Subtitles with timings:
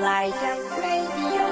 [0.00, 1.44] Like a radio.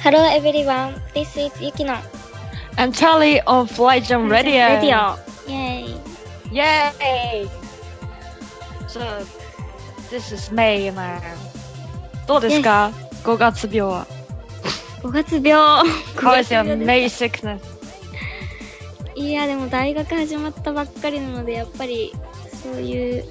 [0.00, 1.98] Hello everyone, this is Yukino.
[2.78, 4.68] And Charlie of FLYJAM Radio.
[4.68, 5.18] Radio.
[5.48, 6.00] Yay.
[6.52, 7.50] Yay!
[8.86, 9.26] So,
[10.10, 11.53] this is May now.
[12.26, 12.92] どうですか
[13.24, 14.06] ?5 月病は
[15.02, 15.52] ？5月病。
[16.16, 17.60] How is your 5月病 May sickness?
[19.14, 22.12] いや、でも大学始まったばっかりなので、やっぱり
[22.62, 23.24] そういう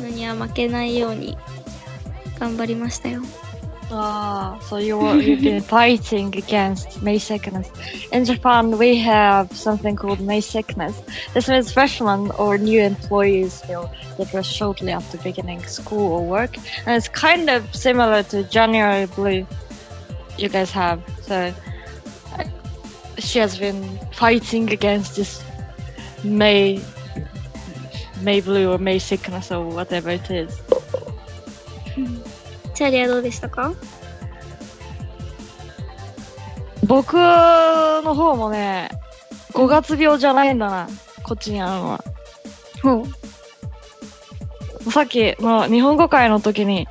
[0.00, 1.36] のには負けないように
[2.38, 3.22] 頑張りましたよ。
[3.90, 7.70] Ah, so you were, you've been fighting against May sickness.
[8.10, 11.02] In Japan, we have something called May sickness.
[11.34, 16.56] This means freshmen or new employees feel depressed shortly after beginning school or work,
[16.86, 19.46] and it's kind of similar to January blue
[20.38, 21.02] you guys have.
[21.22, 21.54] So
[22.32, 22.44] uh,
[23.18, 25.44] she has been fighting against this
[26.24, 26.82] May
[28.22, 30.58] May blue or May sickness or whatever it is.
[32.74, 33.72] チャーリーはどうでしたか？
[36.86, 38.90] 僕の方もね、
[39.52, 40.88] 5月病じゃないんだな。
[41.22, 42.04] こっちにあるのは。
[42.82, 43.06] ほ
[44.86, 44.90] う。
[44.90, 46.86] さっきの日本語会の時に、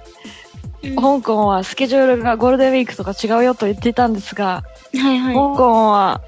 [0.83, 6.21] うん香港はスケジュールがゴールデンウィークとか違うよと言っていたんですが、はいは香港は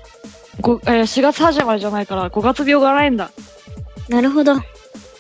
[0.62, 3.32] ごえー4月始まりじゃないから5月病がないんだ。
[4.08, 4.12] い。
[4.12, 4.54] なるほど。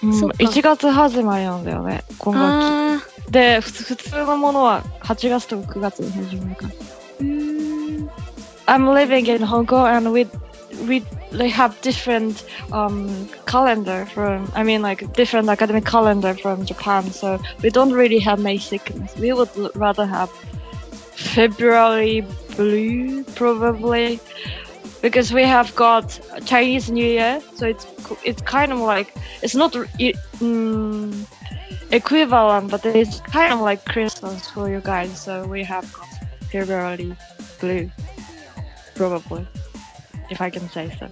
[0.03, 3.33] うん、そっか1月始まりなんだよね、今学あ期。
[3.33, 6.72] で、ふつ普通のものは8月とか9月に始まるから。
[6.72, 6.75] ー。
[7.20, 8.11] うーん。
[8.66, 10.27] I'm living in Hong Kong and we
[10.86, 11.00] we
[11.33, 17.41] they have different um calendar from I mean like different academic calendar from Japan so
[17.62, 19.16] we don't really have May sickness.
[19.16, 20.30] We would l- rather have
[21.16, 22.25] February
[22.56, 24.20] blue probably
[25.05, 29.54] because we have got Chinese New Year so it's co- it's kind of like it's
[29.54, 31.26] not r- i- mm,
[31.91, 36.09] equivalent but it's kind of like Christmas for you guys so we have got
[36.50, 37.15] February
[37.60, 37.91] blue
[39.00, 39.47] probably,
[40.28, 41.09] if I can say so.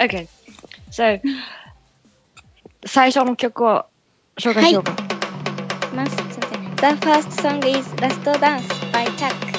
[0.00, 0.26] Okay,
[0.90, 1.20] so
[2.84, 3.84] 最初の曲を
[4.40, 4.92] 紹介しようか。
[5.94, 6.16] ます。
[6.16, 6.48] すいま
[6.80, 6.96] せん。
[6.98, 9.51] The first song is Last Dance by Chuck.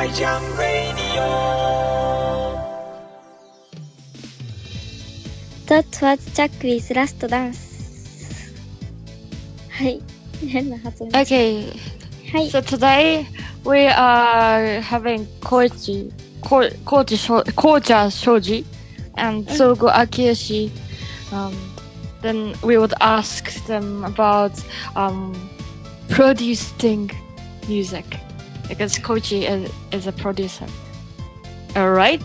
[0.00, 1.26] Sky Radio.
[5.66, 8.50] That was Chucky's last dance.
[9.76, 10.00] Hi.
[11.20, 11.78] okay.
[12.32, 12.48] Hi.
[12.48, 13.28] So today
[13.64, 16.10] we are having Koji,
[16.40, 18.64] Ko, Koichi, Sho, Kocha Shoji,
[19.18, 19.52] and mm.
[19.54, 20.70] Sougo Akiyoshi.
[21.30, 21.54] Um,
[22.22, 24.52] then we would ask them about
[24.96, 25.34] um,
[26.08, 27.10] producing
[27.68, 28.06] music
[28.70, 30.66] because Koichi is, is a producer.
[31.76, 32.22] Alright?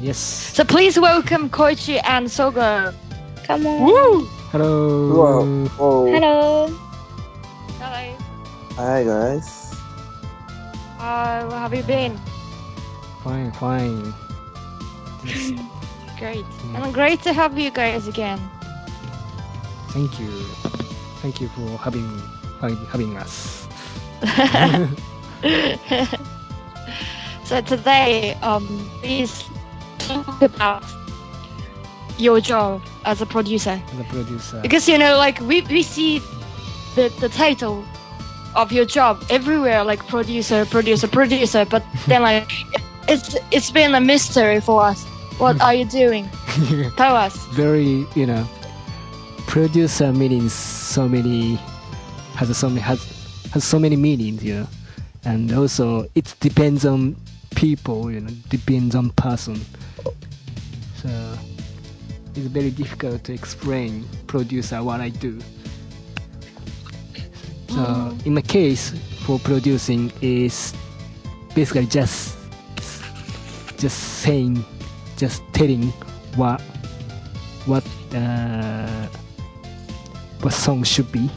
[0.00, 0.18] Yes.
[0.18, 2.92] So please welcome Koichi and Sougo.
[3.44, 3.84] Come on.
[3.84, 4.24] Woo!
[4.50, 5.68] Hello.
[5.78, 6.66] Oh, Hello.
[7.78, 8.16] Hello.
[8.76, 9.72] hi guys.
[10.98, 12.18] Uh, where have you been?
[13.22, 14.12] fine, fine.
[16.18, 16.44] Great.
[16.72, 16.84] Yeah.
[16.84, 18.38] And great to have you guys again.
[19.90, 20.30] thank you,
[21.22, 22.06] thank you for having
[22.60, 23.66] having, having us.
[27.44, 28.66] so today, um,
[29.02, 29.44] please
[29.98, 30.82] talk about
[32.18, 33.80] your job as a producer.
[33.92, 34.60] As a producer.
[34.62, 36.20] Because you know, like we, we see
[36.94, 37.84] the, the title
[38.56, 41.66] of your job everywhere, like producer, producer, producer.
[41.66, 42.50] But then, like,
[43.06, 45.04] it's it's been a mystery for us.
[45.36, 46.26] What are you doing?
[46.96, 47.36] Tell us.
[47.48, 48.48] Very, you know,
[49.46, 51.56] producer means so many
[52.36, 53.04] has so many has
[53.52, 54.66] has so many meanings, you know,
[55.24, 57.16] and also it depends on
[57.54, 59.60] people, you know, depends on person.
[60.96, 61.38] So
[62.34, 65.40] it's very difficult to explain producer what I do.
[67.68, 68.92] So in my case,
[69.26, 70.72] for producing is
[71.54, 72.36] basically just
[73.78, 74.64] just saying,
[75.16, 75.88] just telling
[76.36, 76.60] what
[77.66, 77.84] what
[78.14, 79.06] uh,
[80.40, 81.28] what song should be.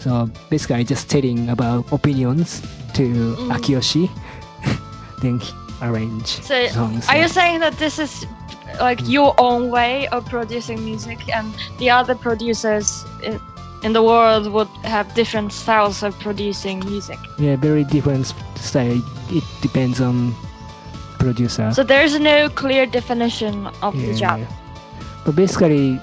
[0.00, 2.62] So basically, just telling about opinions
[3.00, 3.50] to Mm.
[3.56, 4.10] Akiyoshi,
[5.82, 7.08] arrange So, songs.
[7.08, 8.26] are you saying that this is
[8.80, 11.46] like your own way of producing music, and
[11.78, 13.40] the other producers in,
[13.82, 17.18] in the world would have different styles of producing music?
[17.38, 18.26] yeah, very different
[18.56, 19.00] style.
[19.30, 20.34] It depends on
[21.18, 21.70] producer.
[21.72, 24.40] So there's no clear definition of the job.
[25.24, 26.00] But basically,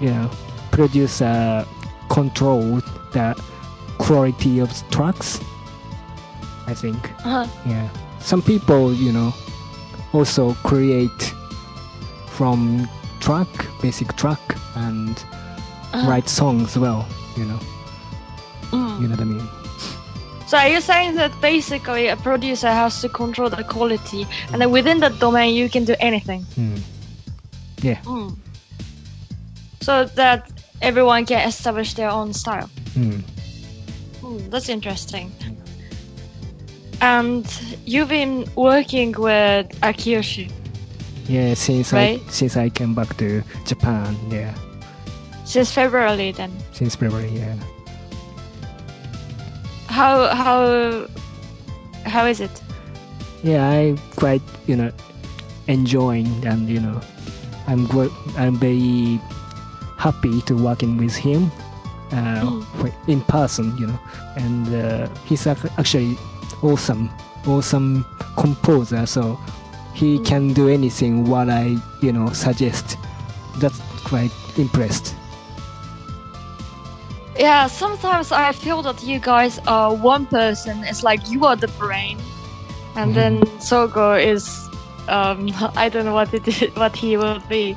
[0.00, 0.30] you know,
[0.70, 1.64] producer
[2.10, 2.80] control
[3.12, 3.34] the
[3.98, 5.40] quality of tracks.
[6.70, 7.00] I think.
[7.24, 7.46] Uh-huh.
[7.66, 7.88] Yeah.
[8.20, 9.32] Some people, you know,
[10.12, 11.22] also create
[12.36, 12.88] from
[13.20, 13.48] track,
[13.82, 14.40] basic track,
[14.76, 15.16] and
[15.92, 16.08] Uh-huh.
[16.10, 17.06] write songs as well.
[17.36, 17.60] You know,
[18.72, 19.00] Mm.
[19.00, 19.48] you know what I mean.
[20.46, 24.70] So are you saying that basically a producer has to control the quality, and then
[24.70, 26.42] within that domain you can do anything?
[26.56, 26.76] Hmm.
[27.82, 28.00] Yeah.
[28.04, 28.36] Mm.
[29.80, 30.50] So that
[30.82, 32.68] everyone can establish their own style.
[32.94, 33.20] Hmm.
[34.22, 35.32] Mm, that's interesting.
[37.00, 37.46] And
[37.86, 40.50] you've been working with Akiyoshi
[41.28, 41.54] Yeah.
[41.54, 42.20] Since Right.
[42.20, 44.54] I since I came back to Japan, yeah.
[45.44, 46.32] since February.
[46.32, 47.54] Then Since February, yeah.
[49.88, 51.06] how how
[52.04, 52.50] how is it?
[53.42, 54.90] yeah i quite you know
[55.68, 57.00] enjoying and you know
[57.70, 57.86] i'm
[58.36, 59.20] i'm very
[59.96, 61.50] happy to working with him
[62.10, 62.92] uh, Mm.
[63.06, 63.98] in person you know
[64.36, 66.16] and uh, he's ac- actually
[66.62, 67.10] awesome
[67.46, 68.04] awesome
[68.36, 69.38] composer so
[69.94, 70.24] he Mm.
[70.24, 72.96] can do anything what i you know suggest.
[73.58, 75.14] That's quite impressed.
[77.38, 80.82] Yeah, sometimes I feel that you guys are one person.
[80.84, 82.18] It's like you are the brain,
[82.96, 84.68] and then Sougo is
[85.08, 87.76] um, I don't know what it is, what he will be,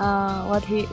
[0.00, 0.88] uh, what he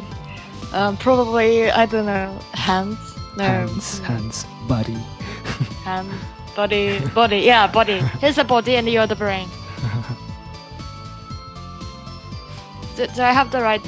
[0.74, 3.00] um, probably I don't know hands,
[3.38, 4.97] no hands hands body.
[5.83, 6.19] Hand,
[6.59, 8.01] body, body, yeah, body.
[8.19, 9.47] He's the body, and you're the brain.
[12.97, 13.81] do, do I have the right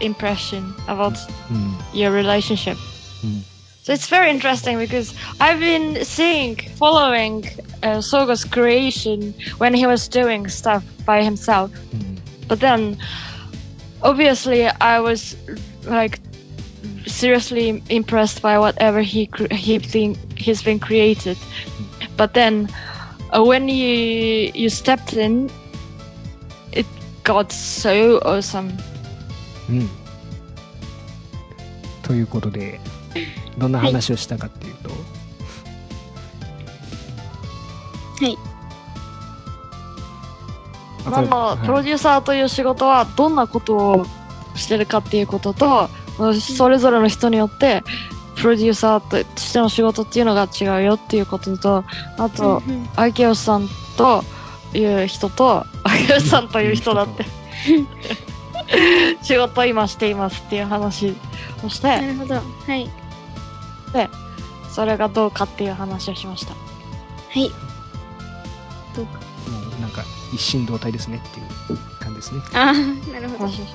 [0.00, 1.16] impression about
[1.48, 1.72] Hmm.
[1.92, 2.78] your relationship?
[3.22, 3.42] Mm.
[3.82, 7.44] So it's very interesting because I've been seeing, following
[7.82, 11.70] uh, Sougo's creation when he was doing stuff by himself.
[11.92, 12.14] Hmm.
[12.48, 12.96] But then,
[14.02, 15.36] obviously, I was
[15.84, 16.18] like
[17.06, 21.36] seriously impressed by whatever he cr- he been, he's been created.
[22.20, 22.68] But then,
[23.32, 25.48] uh, when you you stepped in,
[26.70, 26.84] it
[27.24, 28.76] got so awesome.
[29.70, 29.88] うん。
[32.02, 32.78] ということで、
[33.56, 34.96] どんな話をしたかっていうと、は
[38.28, 38.36] い。
[41.06, 44.04] あまあまあ、プロデューサーという仕事はどんなことを
[44.56, 45.88] してるかっていうことと、
[46.38, 47.82] それぞれの人によって、
[48.40, 51.84] プロデューサーとしての仕事っていうのが違うよっていうことと、
[52.16, 54.24] あと、うんうんアキヨさんと
[54.74, 57.24] いう人と、アキヨさんという人だって、
[59.22, 61.14] 仕事を今していますっていう話
[61.64, 62.34] をして、なるほど。
[62.34, 62.40] は
[62.76, 62.90] い。
[64.70, 66.54] それがどうかっていう話をしました。
[66.54, 66.58] は
[67.34, 67.50] い。
[68.96, 69.12] どうか。
[69.50, 72.40] もうなんか一心同体ですねっていう感じですね。
[72.54, 72.72] ああ、
[73.12, 73.46] なるほど。
[73.46, 73.74] 話をし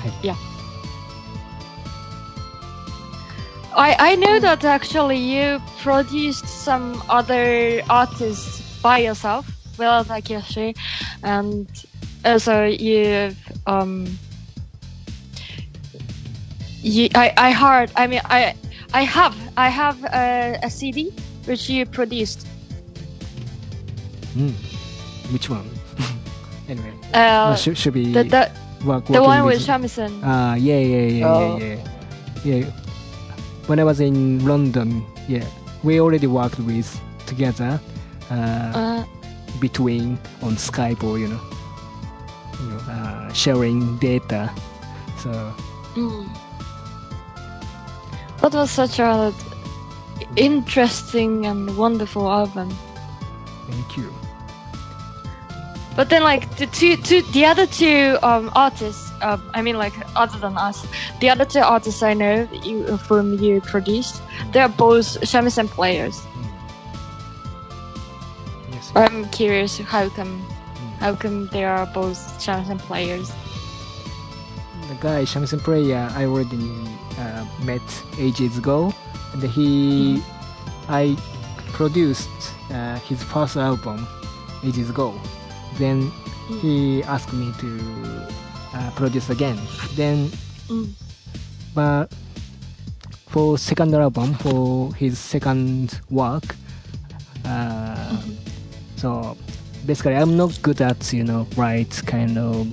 [0.00, 0.10] はい。
[0.22, 0.51] Yeah.
[3.74, 9.46] I I know that actually you produced some other artists by yourself,
[9.78, 10.74] without Takeshi,
[11.22, 11.66] and
[12.24, 13.36] also you've
[13.66, 14.06] um.
[16.82, 17.90] You, I I heard.
[17.96, 18.54] I mean, I
[18.92, 21.10] I have I have a, a CD
[21.46, 22.46] which you produced
[24.36, 24.52] Mm.
[25.30, 25.68] Which one?
[26.68, 28.50] anyway, well, Uh, should, should be the the,
[28.84, 30.20] work, the one with with shamisen.
[30.24, 31.58] Ah, yeah, yeah, yeah, Oh.
[31.58, 31.76] yeah,
[32.44, 32.64] yeah.
[32.64, 32.81] Yeah.
[33.66, 35.44] When I was in London, yeah,
[35.82, 36.88] we already worked with
[37.26, 37.80] together
[38.30, 39.04] uh, Uh,
[39.60, 41.40] between on Skype or you know,
[42.60, 44.50] you know, uh, sharing data.
[45.18, 45.30] So
[45.94, 46.26] mm.
[48.40, 49.32] That was such a
[50.36, 52.68] interesting and wonderful album.
[53.70, 54.12] thank you.
[55.94, 59.94] But then, like the two, two, the other two um, artists, um, I mean, like
[60.16, 60.86] other than us,
[61.20, 66.28] the other two artists I know that you, whom you produced, they're both shamisen players.
[68.70, 68.92] Yes.
[68.94, 70.46] I'm curious how come,
[70.78, 70.98] Mm.
[70.98, 73.30] how come they are both shamisen players?
[74.88, 76.70] the guy shamisen player I already
[77.18, 77.82] uh, met
[78.18, 78.92] ages ago,
[79.32, 80.22] and he
[80.88, 81.16] I
[81.72, 82.30] produced
[82.70, 84.06] uh, his first album
[84.64, 85.14] ages ago.
[85.78, 86.12] Then
[86.60, 87.68] he asked me to
[88.74, 89.58] uh, produce again.
[89.94, 90.30] Then,
[90.68, 90.92] Mm.
[91.74, 92.06] but
[93.28, 96.44] for second album, for his second work,
[97.44, 98.16] uh,
[98.96, 99.36] so
[99.86, 102.66] basically I'm not good at you know write kind of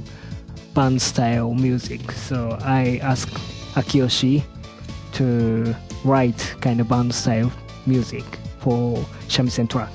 [0.73, 2.11] band style music.
[2.11, 3.33] So I asked
[3.75, 4.43] Akiyoshi
[5.13, 5.75] to
[6.05, 7.51] write kind of band style
[7.85, 8.23] music
[8.59, 9.89] for shamisen track.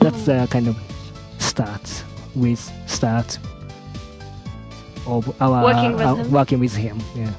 [0.00, 0.76] That's the kind of
[1.38, 2.04] start
[2.36, 3.38] with start
[5.08, 6.30] of our Working with uh, him?
[6.30, 6.98] working with him.
[7.14, 7.32] Yeah.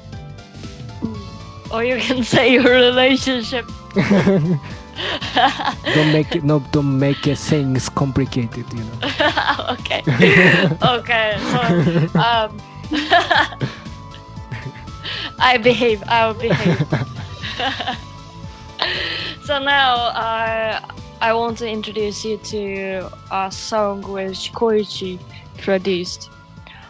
[1.72, 3.66] Or you can say your relationship.
[5.94, 8.66] don't make it no don't make it things complicated.
[8.72, 8.98] You know.
[9.70, 10.02] okay.
[10.82, 11.36] okay.
[11.38, 11.60] So,
[12.20, 12.60] um,
[15.38, 16.02] I behave.
[16.08, 16.78] I'll behave.
[19.44, 20.80] so now, uh,
[21.20, 25.18] I want to introduce you to a song which Koichi
[25.58, 26.30] produced.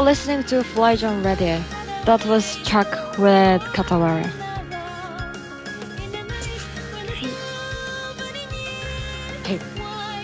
[0.00, 1.62] You're listening to Fly John Radio.
[2.06, 2.88] That was Chuck
[3.18, 3.60] with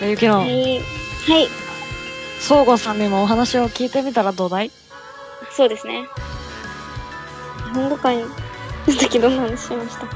[0.01, 0.09] い。
[0.09, 0.79] ゆきの、はい。
[0.79, 0.83] は
[1.37, 1.47] い。
[2.39, 4.71] 相互さんにもお話を聞いてみたらどうだい？
[5.51, 6.07] そうですね。
[7.65, 8.25] 日本語会の
[8.99, 10.09] 時どんな話しましたっ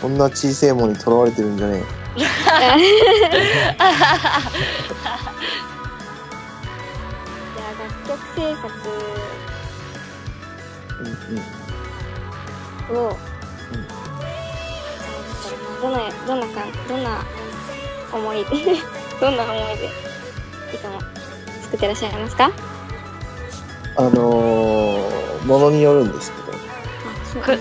[0.00, 1.84] こんな小さいものにとらわれてるんじゃねえ
[8.42, 8.56] よ。
[8.56, 8.90] けじゃあ楽曲制作
[11.00, 11.06] うん。
[12.90, 12.96] うん。
[12.96, 13.18] を、
[15.80, 15.92] どん。
[15.92, 16.40] な、どん。
[16.40, 17.02] なか、どん。
[17.02, 17.24] な
[18.12, 18.50] 思いで、
[19.20, 19.36] どん。
[19.36, 21.00] な思いで、いつも
[21.62, 22.52] 作ってらっしゃいますか
[23.96, 26.12] あのー、ものによるん。
[26.12, 26.56] ですけど、あ、
[27.24, 27.58] そうく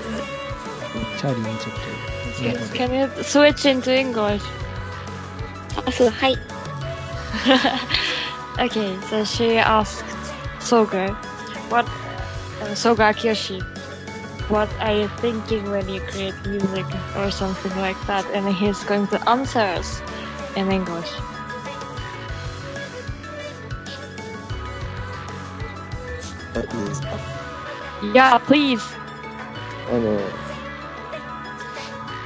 [1.17, 1.81] チャーリーにちょっと。
[2.75, 4.41] Can you switch into English?
[5.85, 6.38] あ、そう、はい。
[8.57, 10.11] Okay, so she asked
[10.62, 11.10] Sougo,
[11.70, 11.86] what
[12.62, 13.62] uh, Sougo Akiyoshi,
[14.50, 16.86] what are you thinking when you create music
[17.18, 18.25] or something like that?
[18.32, 20.01] And he's going to answer us
[20.56, 21.10] in English.
[28.13, 28.84] Yeah, please.
[29.89, 30.20] あの、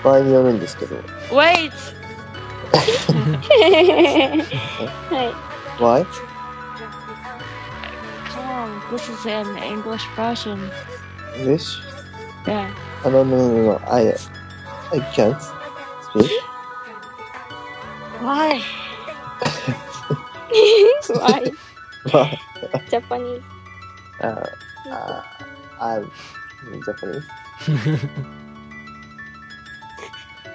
[0.04, 0.98] 場合によるんですけど。
[1.32, 1.72] Wait!
[5.80, 6.06] Why?
[8.92, 10.60] this is an English version.
[11.36, 11.80] English?
[12.48, 12.74] Yeah.
[13.04, 13.78] Oh, no, no, no, no.
[13.88, 14.16] I,
[14.92, 15.42] I can't
[16.12, 16.32] speak.
[18.20, 18.62] Why?
[21.08, 21.52] Why?
[22.12, 22.40] Why?
[22.90, 23.44] Japanese.
[24.22, 24.46] Uh,
[24.90, 25.22] uh,
[25.82, 26.12] I'm
[26.86, 27.26] Japanese.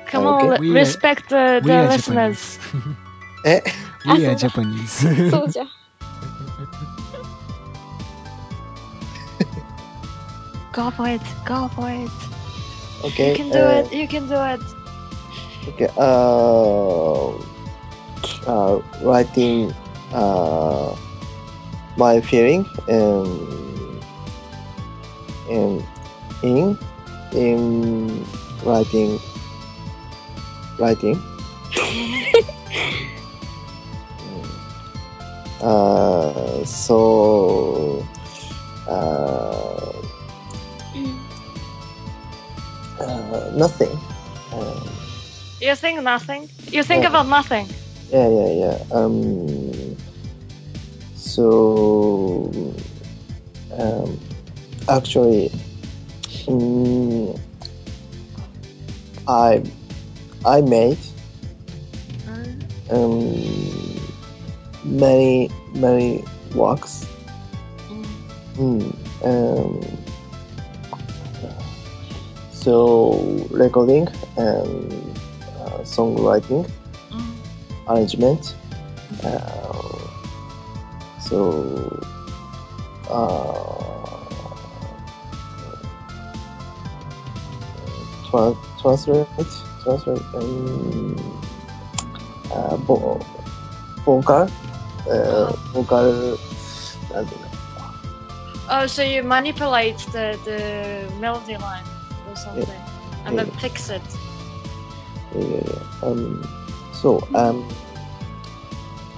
[0.07, 0.47] Come okay.
[0.47, 2.59] on, uh, we respect are, the, the listeners.
[3.45, 3.61] eh?
[4.05, 4.35] We are eh?
[4.35, 5.05] Japanese.
[10.73, 11.23] Go for it.
[11.45, 12.11] Go for it.
[13.05, 13.31] Okay.
[13.31, 13.93] You can do uh, it.
[13.93, 14.61] You can do it.
[15.69, 15.89] Okay.
[15.97, 17.31] Uh,
[18.47, 19.73] uh, writing
[20.13, 20.95] uh,
[21.97, 24.03] my feeling and
[25.51, 25.85] and
[26.43, 26.79] in
[27.33, 28.25] in
[28.65, 29.19] writing
[30.79, 31.21] writing.
[35.61, 38.05] uh, so
[38.89, 40.00] uh,
[43.01, 43.93] uh, nothing.
[44.53, 44.89] Um,
[45.61, 46.49] You think nothing.
[46.71, 47.11] You think Yeah.
[47.11, 47.69] about nothing.
[48.11, 48.77] Yeah, yeah, yeah.
[48.91, 49.97] Um,
[51.15, 52.51] so,
[53.79, 54.19] um,
[54.89, 55.51] actually,
[56.49, 57.39] mm,
[59.29, 59.63] I,
[60.45, 60.99] I made
[62.91, 63.43] um,
[64.85, 67.07] many, many works.
[68.57, 68.93] Mm,
[69.25, 69.90] um,
[72.61, 73.17] so
[73.49, 74.07] recording
[74.37, 74.93] and
[75.57, 76.69] uh, songwriting,
[77.09, 77.35] mm.
[77.89, 78.55] arrangement.
[79.25, 79.97] Uh,
[81.25, 81.41] so
[83.09, 84.21] uh,
[88.29, 89.27] tra- translate,
[89.83, 91.19] translate, and
[92.53, 93.25] uh, bo-
[94.05, 95.53] vocal, uh, uh-huh.
[95.73, 96.39] vocal.
[97.15, 97.25] Uh,
[98.69, 101.85] oh, so you manipulate the, the melody line
[102.31, 102.83] or something
[103.27, 103.59] and then Yeah.
[103.59, 104.03] fix it.
[105.35, 106.07] Yeah, yeah, yeah.
[106.09, 106.43] Um,
[106.93, 107.69] so, um,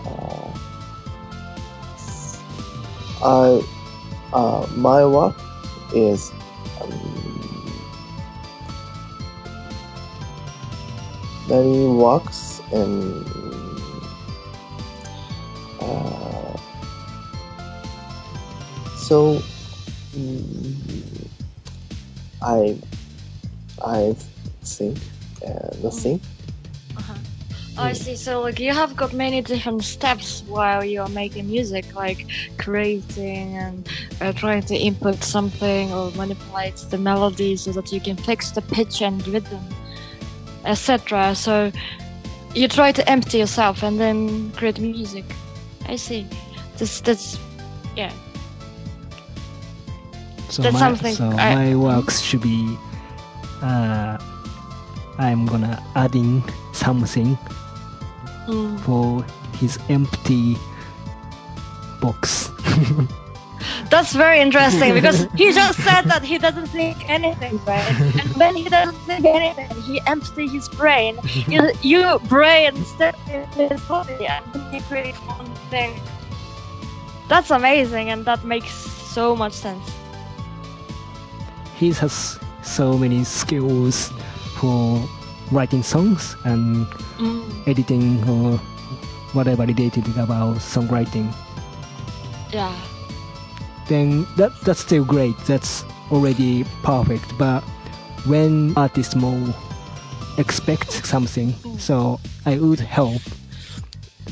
[0.06, 0.48] uh,
[3.24, 3.62] I,
[4.32, 5.34] uh, my work
[5.94, 6.32] is,
[6.80, 6.90] um,
[11.48, 13.24] many works and,
[15.80, 16.56] uh,
[18.96, 19.42] so,
[20.16, 21.28] mm,
[22.42, 22.76] I,
[23.84, 24.14] I
[24.62, 24.98] think,
[25.46, 26.20] uh, nothing.
[26.96, 27.14] Uh-huh.
[27.76, 28.16] I see.
[28.16, 32.26] So like you have got many different steps while you're making music, like
[32.58, 33.88] creating and
[34.20, 38.62] uh, trying to input something or manipulate the melody so that you can fix the
[38.62, 39.74] pitch and rhythm,
[40.64, 41.34] etc.
[41.34, 41.72] So
[42.54, 45.24] you try to empty yourself and then create music.
[45.86, 46.28] I see.
[46.76, 47.38] This that's
[47.96, 48.12] yeah.
[50.48, 52.81] So That's my, something so I- my works should be
[53.62, 54.18] uh,
[55.18, 57.38] I'm gonna adding something
[58.48, 58.80] Mm.
[58.80, 59.24] for
[59.58, 60.56] his empty
[62.00, 62.50] box.
[63.90, 67.86] That's very interesting because he just said that he doesn't think anything, right?
[68.18, 71.18] And when he doesn't think anything, he empties his brain.
[71.46, 76.00] You, you brain step into his body and then you create one thing.
[77.28, 79.86] That's amazing and that makes so much sense.
[81.78, 84.10] he has so many skills
[84.56, 85.02] for
[85.50, 86.86] writing songs and
[87.18, 87.42] Mm.
[87.66, 88.58] editing or
[89.32, 91.32] whatever related about songwriting.
[92.52, 92.74] Yeah.
[93.88, 95.36] Then that that's still great.
[95.46, 97.26] That's already perfect.
[97.38, 97.62] But
[98.26, 99.54] when artists more
[100.38, 103.20] expect something, so I would help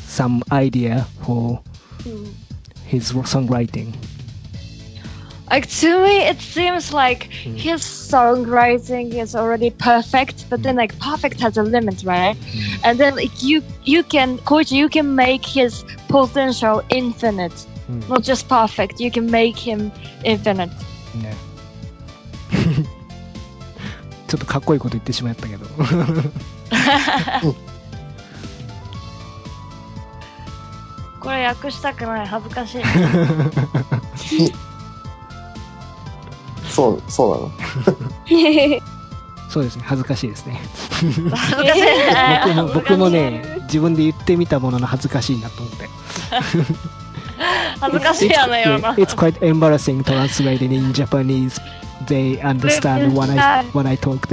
[0.06, 1.60] some idea for
[2.86, 3.94] his songwriting.
[5.51, 11.39] Like to me, it seems like his songwriting is already perfect, but then like perfect
[11.39, 12.35] has a limit, right?
[12.83, 17.53] And then like you you can Koichi, you can make his potential infinite,
[17.87, 18.09] Mm.
[18.09, 18.99] not just perfect.
[18.99, 19.91] You can make him
[20.23, 20.71] infinite.
[21.21, 21.35] ね
[24.27, 25.65] ちょっとかっこいいこと言ってしまったけど
[31.19, 32.81] これ訳したくない恥ずかしい。
[36.80, 38.80] そう、そうなの
[39.50, 40.60] そうですね、恥ずかしいですね。
[40.94, 41.82] 恥ずかしい
[42.44, 45.88] 僕も、僕もね、自分で言ってみたものの恥ずかしいなと思って。
[47.80, 51.60] 恥ずかしいやなよな It's, quite embarrassing translated in Japanese.
[52.06, 54.32] They understand what I, what I talked.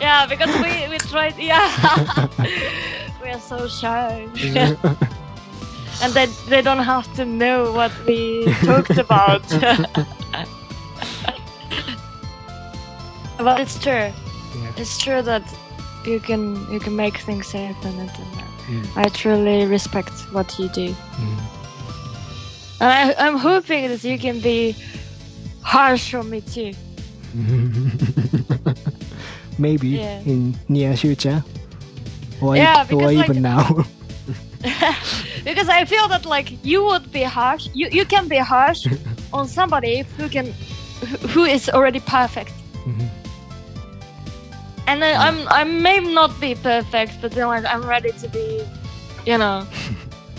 [0.00, 1.34] Yeah, because we we tried.
[1.38, 1.66] Yeah,
[3.22, 4.28] we are so shy,
[6.02, 9.42] and they they don't have to know what we talked about.
[13.38, 13.92] But it's true.
[13.92, 14.72] Yeah.
[14.76, 15.42] It's true that
[16.06, 18.10] you can you can make things happen, and
[18.64, 18.86] Mm.
[18.96, 20.88] I truly respect what you do.
[20.88, 21.38] Mm.
[22.80, 24.74] And I, I'm hoping that you can be
[25.62, 26.72] harsh on me too.
[29.58, 30.20] Maybe Yeah.
[30.26, 31.42] in near future,
[32.40, 33.62] or, Yeah, or like- even now.
[35.44, 37.68] because I feel that like you would be harsh.
[37.74, 38.86] You you can be harsh
[39.32, 40.46] on somebody who can
[41.00, 42.52] who- who is already perfect.
[42.86, 43.08] Mhm.
[44.86, 48.64] And then I'm I may not be perfect, but then like I'm ready to be,
[49.24, 49.66] you know,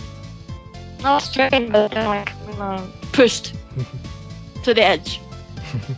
[1.02, 3.54] not strained, but then like you know pushed
[4.64, 5.20] to the edge.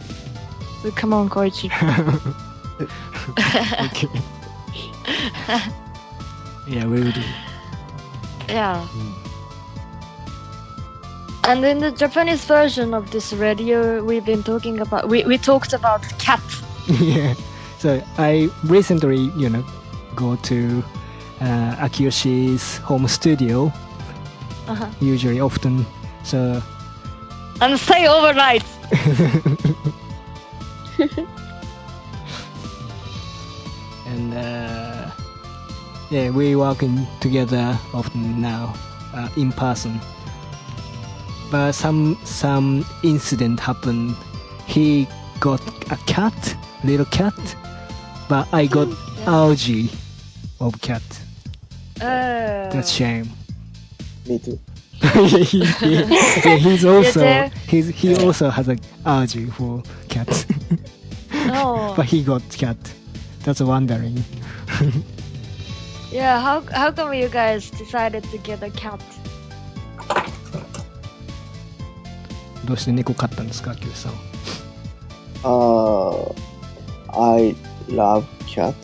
[0.82, 1.68] so come on, Koichi.
[3.88, 4.08] okay.
[6.68, 7.24] yeah, we will do.
[8.48, 8.86] Yeah.
[8.86, 9.28] Hmm.
[11.48, 15.72] And in the Japanese version of this radio, we've been talking about we, we talked
[15.72, 16.44] about cat.
[16.88, 17.36] yeah.
[17.80, 19.64] So I recently, you know,
[20.16, 20.84] go to
[21.42, 23.72] uh, Akiyoshi's home studio.
[24.68, 24.90] Uh-huh.
[25.00, 25.86] Usually, often.
[26.24, 26.62] So
[27.62, 28.64] And stay overnight.
[34.06, 35.10] and uh,
[36.10, 38.74] yeah, we working together often now
[39.14, 40.00] uh, in person.
[41.52, 44.16] But some some incident happened.
[44.66, 45.08] He
[45.40, 45.62] got
[45.92, 47.34] a cat, little cat,
[48.29, 48.89] but I got
[49.27, 49.91] allergy
[50.61, 51.03] of cat.
[52.01, 53.29] Uh, That's shame.
[54.27, 54.59] Me too.
[55.03, 56.07] yeah, he, yeah,
[56.45, 57.57] yeah, he's also too?
[57.67, 60.47] he's, he also has an allergy for cats,
[61.33, 61.93] no.
[61.97, 62.77] but he got cat.
[63.43, 64.23] That's wondering.
[66.13, 69.01] yeah, how how come you guys decided to get a cat?
[72.65, 74.13] どうして猫飼ったんですか、キュウさん。
[75.43, 76.33] Uh,
[77.13, 77.57] I
[77.90, 78.76] love cat.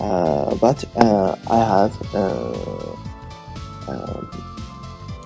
[0.00, 2.96] Uh, but uh, I have uh,
[3.88, 4.28] um,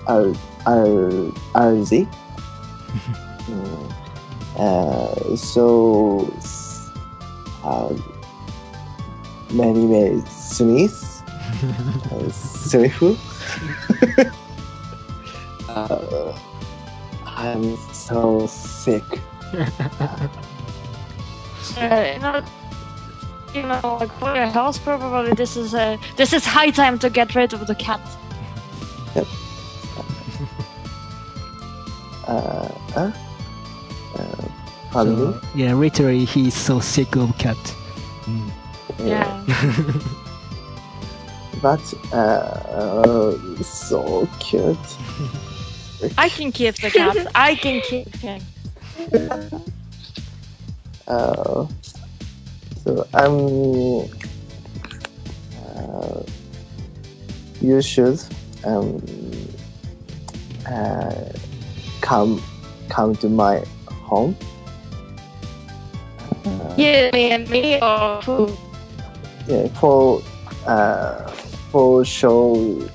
[0.07, 0.35] al-
[0.67, 2.07] al- allergy.
[4.57, 6.27] Uh, so
[7.63, 7.93] uh,
[9.51, 11.23] many many sneeze,
[12.11, 13.17] uh, sniffle.
[15.69, 16.37] uh,
[17.25, 19.03] I'm so sick.
[21.77, 22.43] Uh, you know,
[23.53, 27.09] you know, like for your health, probably this is a this is high time to
[27.09, 28.01] get rid of the cat.
[32.27, 33.11] Uh, huh?
[34.15, 34.47] Uh,
[34.91, 35.33] pardon?
[35.33, 37.57] So, yeah, literally, he's so sick of cat.
[38.25, 38.51] Mm.
[38.99, 39.43] Yeah.
[41.61, 44.77] But uh, uh, so cute.
[46.17, 47.17] I can keep the cat.
[47.35, 48.41] I can keep him.
[51.07, 51.65] Uh,
[52.83, 54.09] so I'm.
[55.75, 56.23] Uh,
[57.61, 58.19] you should
[58.65, 59.01] um,
[60.67, 61.25] uh,
[62.01, 62.41] come
[62.89, 64.35] come to my home.
[66.45, 68.57] Uh, You, me, and me, or who?
[69.47, 70.21] yeah, for
[70.65, 71.31] uh,
[71.71, 72.89] for show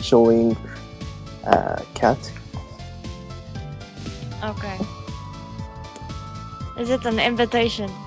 [0.00, 0.56] showing
[1.44, 2.18] uh, cat.
[4.42, 4.78] Okay.
[6.76, 8.01] Is it an invitation?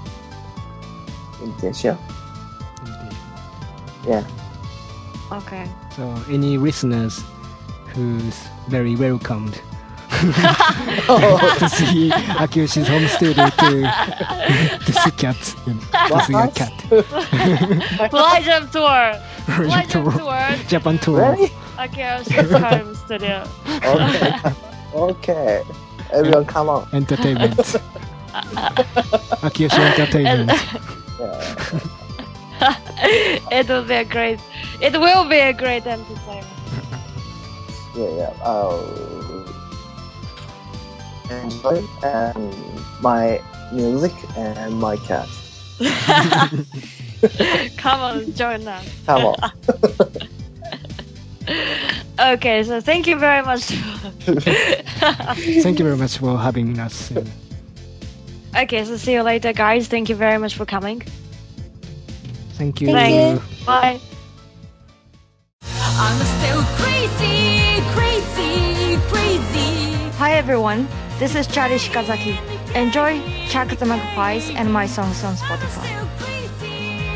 [1.42, 1.98] Invitation.
[4.08, 4.24] Yeah.
[5.32, 5.68] Okay.
[5.96, 7.24] So, any listeners
[7.88, 9.62] who's very welcomed
[10.22, 13.82] to see Akiyoshi's home studio to,
[14.86, 16.74] to see cats and to see a cat.
[18.12, 19.20] FLYJAM tour.
[19.46, 20.12] FLYJAM Tour.
[20.12, 20.68] tour.
[20.68, 21.20] Japan tour.
[21.20, 21.52] Ready?
[21.80, 22.24] Okay,
[22.60, 23.44] home studio.
[23.84, 24.34] Okay.
[24.94, 25.64] okay.
[26.14, 26.88] Everyone, come on.
[26.94, 27.58] Entertainment.
[29.44, 30.52] Akiyoshi Entertainment.
[31.20, 31.56] Yeah.
[33.52, 34.40] it will be a great.
[34.82, 36.48] It will be a great entertainment.
[37.96, 38.34] Yeah, yeah.
[38.44, 38.76] Uh,
[41.30, 42.54] enjoy and
[43.02, 45.30] my music and my cat.
[47.78, 48.86] Come on, join us.
[49.06, 49.36] Come on.
[52.20, 53.64] Okay, so thank you very much.
[55.64, 57.12] Thank you very much for having us.
[58.56, 59.88] Okay, so see you later, guys.
[59.90, 61.02] Thank you very much for coming.
[62.54, 62.88] Thank you.
[62.88, 63.66] Thank you.
[63.66, 64.00] Bye.
[66.78, 69.96] Crazy, crazy, crazy.
[70.18, 70.88] Hi, everyone.
[71.20, 72.40] This is Chari Shikazaki.
[72.76, 73.20] Enjoy
[73.52, 75.84] ChucktheMagpie's and my songs on Spotify.
[76.18, 77.16] Crazy,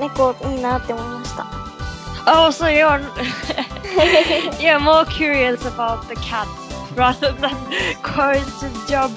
[0.00, 1.46] 猫いいなって思いました。
[2.26, 3.00] Oh, so you're
[4.60, 6.46] you're more curious about the cat
[6.94, 7.50] rather than
[8.02, 9.10] Corin's job.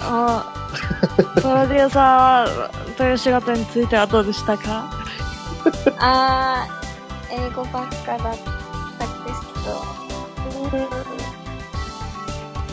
[0.00, 0.52] あ
[1.14, 4.90] プロデューサーという仕事についてはどうでしたか？
[5.98, 8.36] あー、英語ばっかだっ
[8.98, 9.82] たんですけど、
[10.66, 10.80] うーん、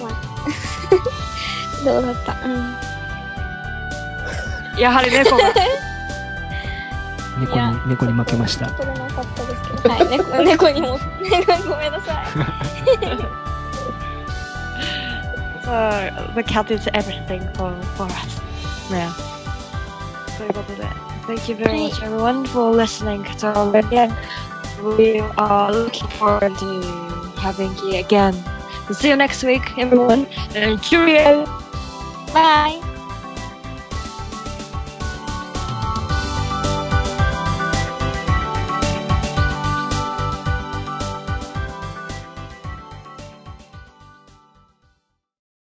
[0.04, 2.32] まあ、どうだった？
[2.46, 2.76] うん。
[4.81, 5.55] やはり猫が。
[7.39, 8.71] 猫いやに、猫に負けました。
[8.71, 12.27] 取れなかったですけど、はい、猫猫にも、 猫ごめんなさい。
[15.67, 18.41] So, the cat is everything for, for us.
[18.89, 19.11] Yeah.
[20.39, 20.85] ということで、
[21.27, 24.09] Thank you very much everyone for listening to our radio.
[24.97, 26.83] We are looking forward to
[27.37, 28.33] having you again.
[28.93, 30.27] See you next week, everyone.
[30.55, 31.47] And cheerio!
[32.33, 32.90] バイ